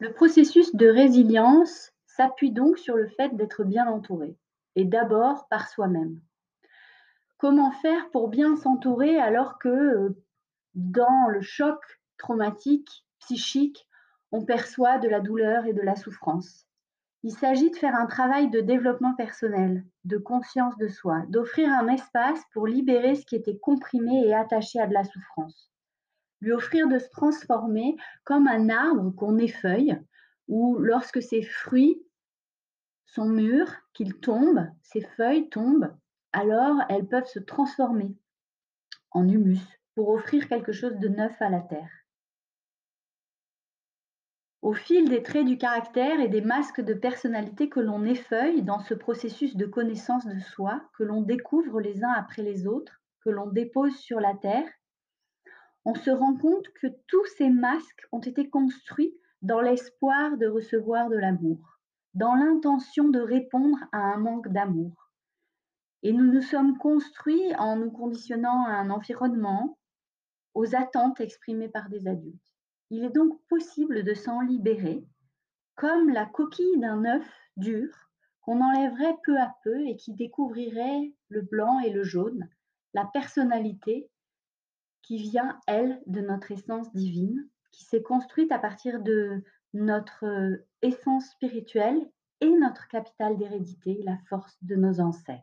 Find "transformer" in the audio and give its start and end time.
27.10-27.96, 37.38-38.16